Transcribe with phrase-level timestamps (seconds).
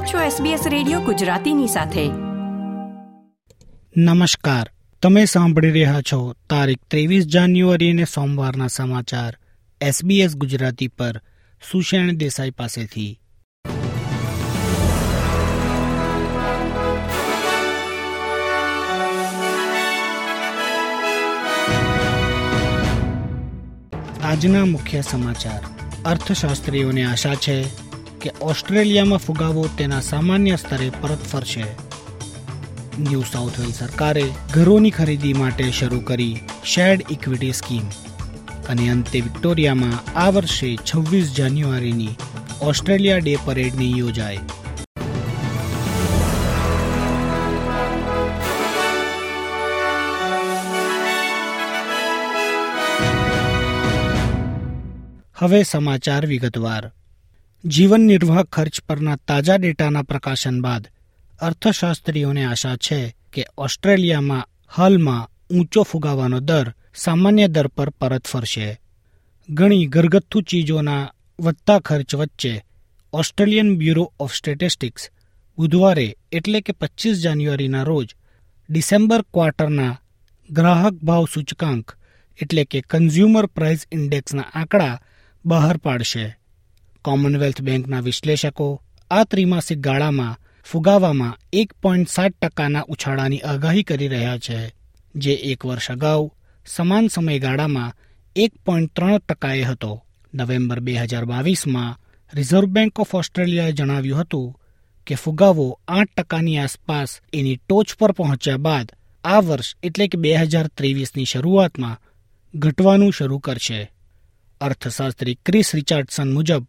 [0.00, 2.08] આપ છો SBS radio ગુજરાતીની સાથે.
[3.96, 4.70] નમસ્કાર.
[5.02, 9.36] તમે સાંભળી રહ્યા છો તારીખ ત્રેવીસ જાન્યુઆરી અને સોમવારના સમાચાર.
[9.82, 11.20] SBS ગુજરાતી પર
[11.72, 13.20] સુષેણ દેસાઈ પાસેથી.
[24.22, 25.60] આજના મુખ્ય સમાચાર.
[26.04, 27.89] અર્થશાસ્ત્રીઓને આશા છે
[28.20, 31.64] કે ઓસ્ટ્રેલિયામાં ફુગાવો તેના સામાન્ય સ્તરે પરત ફરશે
[32.98, 37.90] ન્યૂ સાઉથ વેલ સરકારે ઘરોની ખરીદી માટે શરૂ કરી શેર્ડ ઇક્વિટી સ્કીમ
[38.68, 42.16] અને અંતે વિક્ટોરિયામાં આ વર્ષે છવ્વીસ જાન્યુઆરીની
[42.60, 44.40] ઓસ્ટ્રેલિયા ડે પરેડની યોજાઈ
[55.36, 56.92] હવે સમાચાર વિગતવાર.
[57.64, 60.88] જીવન નિર્વાહ ખર્ચ પરના તાજા ડેટાના પ્રકાશન બાદ
[61.40, 68.80] અર્થશાસ્ત્રીઓને આશા છે કે ઓસ્ટ્રેલિયામાં હાલમાં ઊંચો ફુગાવાનો દર સામાન્ય દર પર પરત ફરશે.
[69.50, 72.64] ઘણી ઘરગથ્થુ ચીજોના વધતા ખર્ચ વચ્ચે
[73.12, 75.10] ઓસ્ટ્રેલિયન બ્યુરો ઓફ સ્ટેટિસ્ટિક્સ
[75.58, 78.16] બુધવારે એટલે કે પચીસ જાન્યુઆરીના રોજ
[78.70, 79.98] ડિસેમ્બર ક્વાર્ટરના
[80.50, 81.96] ગ્રાહક ભાવ સૂચકાંક
[82.42, 85.00] એટલે કે કન્ઝ્યુમર પ્રાઇસ ઇન્ડેક્સના આંકડા
[85.44, 86.39] બહાર પાડશે.
[87.04, 88.68] કોમનવેલ્થ બેંકના વિશ્લેષકો
[89.10, 94.58] આ ત્રિમાસિક ગાળામાં ફુગાવામાં એક પોઈન્ટ સાત ટકાના ઉછાળાની આગાહી કરી રહ્યા છે,
[95.14, 96.30] જે એક વર્ષ અગાઉ
[96.66, 97.96] સમાન સમયગાળામાં
[98.36, 99.92] એક પોઈન્ટ ત્રણ ટકાએ હતો.
[100.34, 101.98] નવેમ્બર બે હજાર બાવીસમાં
[102.32, 104.56] રિઝર્વ બેંક ઓફ ઓસ્ટ્રેલિયાએ જણાવ્યું હતું
[105.06, 108.92] કે ફુગાવો આઠ ટકાની આસપાસ એની ટોચ પર પહોંચ્યા બાદ
[109.24, 112.00] આ વર્ષ એટલે કે બે હજાર ત્રેવીસની શરૂઆતમાં
[112.54, 113.80] ઘટવાનું શરૂ કરશે.
[114.60, 116.64] અર્થશાસ્ત્રી ક્રિસ રિચાર્ડસન મુજબ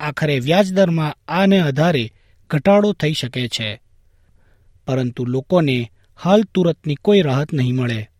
[0.00, 2.12] આખરે વ્યાજદરમાં આને આધારે
[2.50, 3.80] ઘટાડો થઈ શકે છે.
[4.86, 5.92] પરંતુ લોકોને
[6.22, 8.10] હાલ તુરતની કોઈ રાહત નહીં મળે.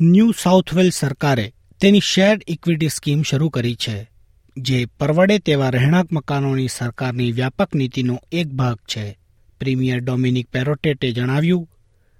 [0.00, 4.10] ન્યૂ સાઉથ વેલ્સ સરકારે તેની શેર ઇક્વિટી સ્કીમ શરૂ કરી છે,
[4.56, 9.18] જે પરવડે તેવા રહેણાંક મકાનોની સરકારની વ્યાપક નીતિનો એક ભાગ છે.
[9.60, 11.68] પ્રીમિયર ડોમિનિક પેરોટેટે જણાવ્યું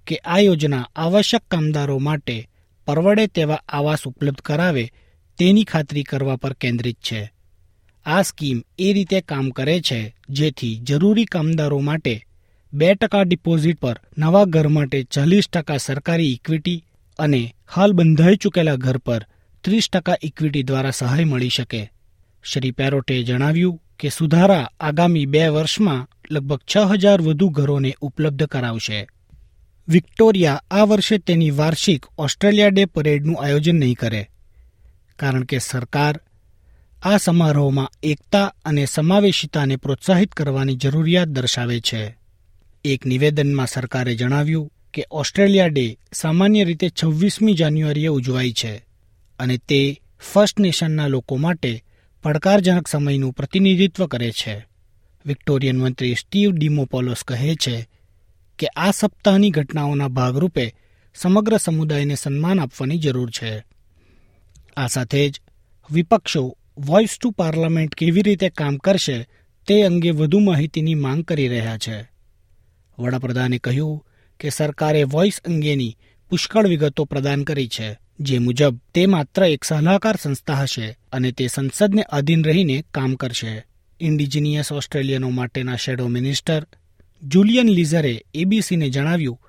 [0.07, 2.49] કે આ યોજના આવશ્યક કામદારો માટે
[2.87, 4.93] પરવડે તેવા આવાસ ઉપલબ્ધ કરાવે
[5.39, 7.33] તેની ખાતરી કરવા પર કેન્દ્રિત છે.
[8.07, 12.15] આ સ્કીમ એ રીતે કામ કરે છે, જેથી જરૂરી કામદારો માટે
[12.73, 16.85] બે ટકા ડિપોઝિટ પર નવા ઘર માટે ચાલીસ ટકા સરકારી ઇક્વિટી
[17.19, 17.43] અને
[17.75, 19.23] હાલ બંધાઈ ચૂકેલા ઘર પર
[19.65, 21.83] ત્રીસ ટકા ઇક્વિટી દ્વારા સહાય મળી શકે.
[22.45, 29.01] શ્રી પેરોટે જણાવ્યું કે સુધારા આગામી બે વર્ષમાં લગભગ છ હજાર વધુ ઘરોને ઉપલબ્ધ કરાવશે.
[29.89, 34.23] વિક્ટોરિયા આ વર્ષે તેની વાર્ષિક ઓસ્ટ્રેલિયા ડે પરેડનું આયોજન નહીં કરે,
[35.19, 36.15] કારણ કે સરકાર
[37.07, 42.17] આ સમારોહમાં એકતા અને સમાવેશિતાને પ્રોત્સાહિત કરવાની જરૂરિયાત દર્શાવે છે.
[42.85, 48.77] એક નિવેદનમાં સરકારે જણાવ્યું કે ઓસ્ટ્રેલિયા ડે સામાન્ય રીતે છવ્વીસમી જાન્યુઆરીએ ઉજવાય છે
[49.39, 50.01] અને તે
[50.33, 51.85] ફર્સ્ટ નેશનના લોકો માટે
[52.23, 54.67] પડકારજનક સમયનું પ્રતિનિધિત્વ કરે છે.
[55.27, 57.89] વિક્ટોરિયન મંત્રી સ્ટીવ ડિમોપોલોસ કહે છે
[58.59, 60.75] કે આ સપ્તાહની ઘટનાઓના ભાગરૂપે
[61.15, 63.65] સમગ્ર સમુદાયને સન્માન આપવાની જરૂર છે.
[64.77, 65.41] આ સાથે જ
[65.91, 69.29] વિપક્ષો વોઇસ ટુ પાર્લામેન્ટ કેવી રીતે કામ કરશે
[69.67, 72.11] તે અંગે વધુ માહિતીની માંગ કરી રહ્યા છે.
[72.99, 74.07] વડાપ્રધાને કહ્યું
[74.41, 75.97] કે સરકારે વોઇસ અંગેની
[76.31, 81.47] પુષ્કળ વિગતો પ્રદાન કરી છે, જે મુજબ તે માત્ર એક સલાહકાર સંસ્થા હશે અને તે
[81.47, 83.65] સંસદને અધીન રહીને કામ કરશે.
[84.01, 86.67] ઇન્ડિજિનિયસ ઓસ્ટ્રેલિયનો માટેના શેડો મિનિસ્ટર
[87.23, 89.41] જુલિયન લીઝરે એબીસીને જણાવ્યું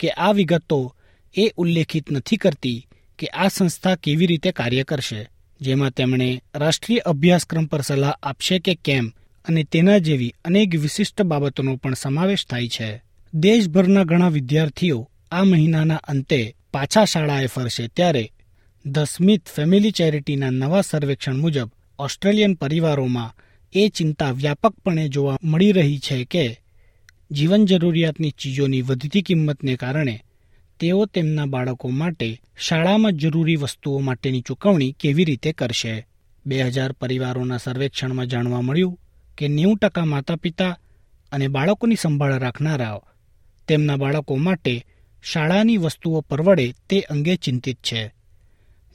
[0.00, 0.96] કે આ વિગતો
[1.36, 2.86] એ ઉલ્લેખિત નથી કરતી
[3.18, 5.30] કે આ સંસ્થા કેવી રીતે કાર્ય કરશે.
[5.62, 9.12] જેમાં તેમણે રાષ્ટ્રીય અભ્યાસક્રમ પર સલાહ આપશે કે કેમ
[9.48, 12.90] અને તેના જેવી અનેક વિશિષ્ટ બાબતોનો પણ સમાવેશ થાય છે.
[13.34, 14.98] દેશભરના ઘણા વિદ્યાર્થીઓ
[15.32, 16.40] આ મહિનાના અંતે
[16.72, 18.24] પાછા શાળાએ ફરશે ત્યારે
[18.86, 23.34] ધ સ્મિથ ફેમિલી ચેરિટીના નવા સર્વેક્ષણ મુજબ ઓસ્ટ્રેલિયન પરિવારોમાં
[23.74, 26.44] એ ચિંતા વ્યાપકપણે જોવા મળી રહી છે કે
[27.30, 30.16] જીવન જરૂરિયાતની ચીજોની વધતી કિંમતને કારણે
[30.82, 36.06] તેઓ તેમના બાળકો માટે શાળામાં જરૂરી વસ્તુઓ માટેની ચૂકવણી કેવી રીતે કરશે?
[36.46, 38.98] બે હજાર પરિવારોના સર્વેક્ષણમાં જાણવા મળ્યું
[39.38, 40.78] કે નેવું ટકા માતા પિતા
[41.32, 43.02] અને બાળકોની સંભાળ રાખનારાઓ
[43.68, 44.86] તેમના બાળકો માટે
[45.22, 48.14] શાળાની વસ્તુઓ પરવડે તે અંગે ચિંતિત છે.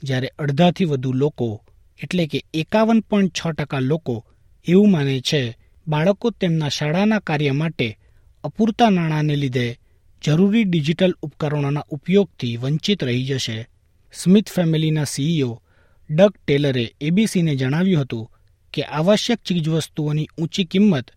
[0.02, 1.64] જ્યારે અડધાથી વધુ લોકો,
[2.02, 4.24] એટલે કે એકાવન પોઈન્ટ છ ટકા લોકો,
[4.66, 5.56] એવું માને છે,
[5.88, 7.98] બાળકો તેમના શાળાના કાર્ય માટે
[8.44, 9.78] અપૂરતા નાણાંને લીધે
[10.24, 13.68] જરૂરી ડિજિટલ ઉપકરણોના ઉપયોગથી વંચિત રહી જશે.
[14.12, 15.62] સ્મિથ ફેમિલીના સીઈઓ
[16.10, 18.32] ડગ ટેલરે એબીસીને જણાવ્યું હતું
[18.72, 21.10] કે આવશ્યક ચીજવસ્તુઓની ઊંચી કિંમત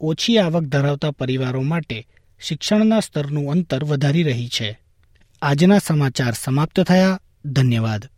[0.00, 2.06] ઓછી આવક ધરાવતા પરિવારો માટે
[2.40, 4.80] શિક્ષણના સ્તરનું અંતર વધારી રહી છે.
[5.42, 7.20] આજના સમાચાર સમાપ્ત થયા.
[7.44, 8.08] ધન્યવાદ.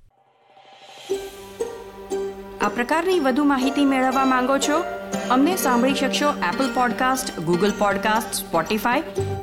[2.61, 4.85] આ પ્રકારની વધુ માહિતી મેળવવા માંગો છો?
[5.31, 9.03] અમને સાંભળી શકશો Apple podcast Google podcast Spotify